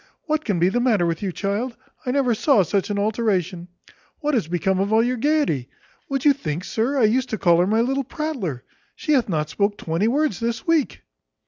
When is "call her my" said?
7.37-7.81